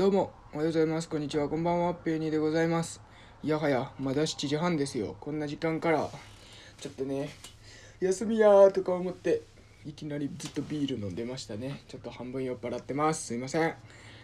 [0.00, 1.10] どうも、おはようございます。
[1.10, 1.46] こんにちは。
[1.46, 1.92] こんばんは。
[1.92, 3.02] ペーニーでございます。
[3.42, 5.14] いやはや、まだ7時半ですよ。
[5.20, 6.08] こんな時間から、
[6.80, 7.28] ちょっとね、
[8.00, 9.42] 休みやーとか思って、
[9.84, 11.82] いきなりずっとビール飲んでましたね。
[11.86, 13.26] ちょっと半分酔っ払ってます。
[13.26, 13.74] すいません。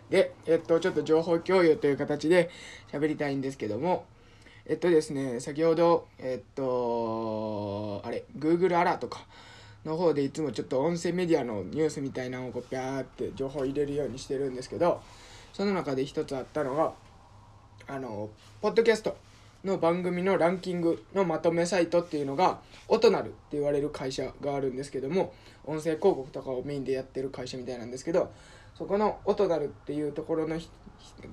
[0.08, 2.48] で、えっと、ちょっと情報共有という形で
[2.90, 4.06] 喋りたいんですけども、
[4.64, 9.26] えっとですね、先ほど、えっと、あれ、Google アラーとか
[9.84, 15.02] の方でいつもちょっと音声メディアのニュースみたいなのをこうピャーって情報を入れるようにしてるんですけど、
[15.56, 16.92] その中で一つあったのが、
[17.86, 18.28] あの、
[18.60, 19.16] ポッドキャスト
[19.64, 25.32] の番組のランキングのまとめサイトっていうのが、オトナルって言われる会社があるんですけども、
[25.64, 28.30] 音声広告とかをメインでやってる会社みたいなんですけど、
[28.76, 30.60] そこのオトナルっていうところの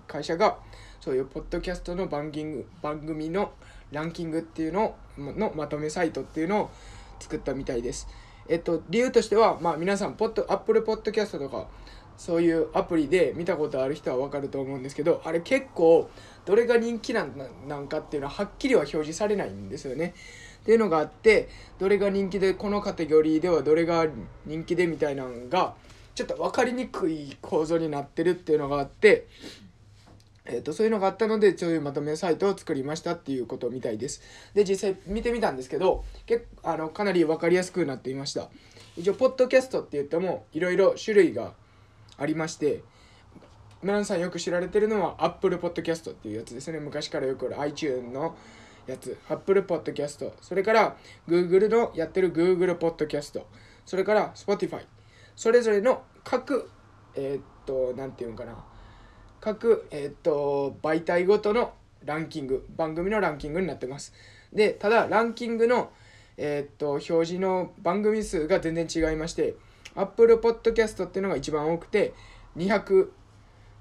[0.08, 0.58] 会社が、
[1.02, 3.52] そういうポッドキャストの番組番組の
[3.92, 6.70] ランキングっていうののまとめサイトっていうのを
[7.20, 8.08] 作ったみたいです。
[8.48, 11.68] えっと、理由としては、まあ、皆さんポッド、アップルポッドキャストとか
[12.18, 16.10] そういうアプリで見たことある人は分かると思うんですけどあれ結構
[16.46, 17.34] どれが人気なん
[17.68, 20.14] なんかっていうのははっきりは表示されないんですよね。
[20.62, 24.08] っていうのがあってどれが人気でこのカテゴリーではどれが
[24.46, 25.76] 人気でみたいなのが
[26.16, 29.28] ちょっと分かりにくい構造になってるっていうのがあって。
[30.46, 34.22] えー、とそういうのがあったのでそういうまとめサイトを作りましたっていうことみたいです。
[34.54, 38.50] で実際見てみたんですけど結あのかなり分かりやすくなっていました。
[38.98, 41.54] 一応ポッドキャストって言ってもいろいろ種類が
[42.18, 42.84] ありまして
[43.84, 46.80] 皆さんよく知られてるのは Apple Podcast っていうやつですね。
[46.80, 48.36] 昔からよくある iTunes の
[48.88, 49.18] やつ。
[49.28, 50.98] Apple Podcast それから
[51.28, 53.42] Google のやってる Google Podcast
[53.86, 54.86] それから Spotify
[55.36, 56.70] それぞれの各
[57.16, 58.64] えー、っと何て言うのかな。
[59.42, 61.74] 各、えー、っと媒体ごとの
[62.06, 62.66] ランキング。
[62.78, 64.14] 番組のランキングになってます。
[64.54, 65.92] でただランキングの
[66.38, 69.56] えー、っと表示の番組数が全然違いまして
[69.96, 72.14] Apple Podcast っていうのが一番多くて
[72.58, 73.10] 200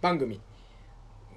[0.01, 0.41] 番組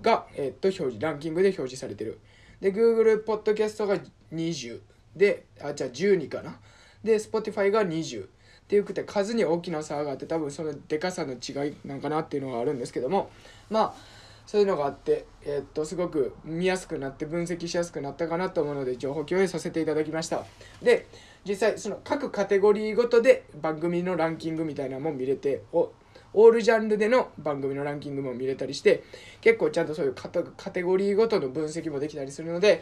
[0.02, 2.20] が、えー、っと表示ランキングで表示されてる。
[2.62, 3.98] で Google Podcast が
[4.34, 4.82] 20
[5.16, 6.60] であじゃあ12かな。
[7.04, 8.28] で Spotify が20っ
[8.68, 13.30] ていうくて数に大きな差があって多分そのでかさの違いなんかなっていうのがあるんですけども。
[13.70, 20.46] まあそういうのがあって、えー、っとすごく見やすくなって分析しやすくなったかなと思うので情報共有させていただきました。
[20.82, 21.08] で
[21.48, 25.92] 実際その各カテゴリーごとで番組のランキングみたいなもん見れてお
[26.36, 29.04] オールジャンルでの番組のランキングも見れたりして
[29.42, 32.82] 結構ちゃんとそういうカテゴリーごとの分析もできたりするので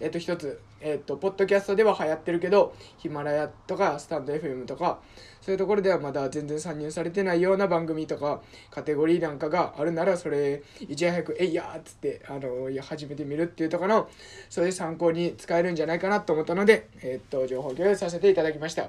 [0.00, 4.98] えっと一つえっとポッドキャストでは流行ってるけどヒマラヤとかスタンド FM とか
[5.40, 14.08] そういうところではまだ全然参入されてないような番組とかカテゴリーなんかがあるならそれいち早く「えいや!」っつってあの始めてみるっていうところの
[14.50, 18.88] そういう参考に使えるんじゃないかなと思ったのでえっと情報共有させていただきました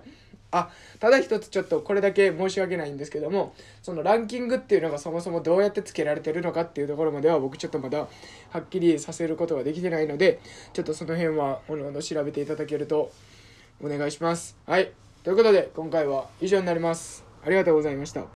[0.52, 0.70] あ
[1.00, 8.08] ただ一つちょっとこれだけ申し訳ないんですけどもそのランキングっていうのがそもそもどうやってつけられてるのかっていうところまでは僕ちょっとまだ
[8.52, 10.40] はっきりさせることができてないので
[10.74, 13.12] ちょっとその辺はおのおの調べていただけると
[13.84, 14.56] お願いします。
[14.66, 14.92] はい。
[15.24, 17.26] ということで今回は以上になります。
[17.44, 18.24] ありがとうございました。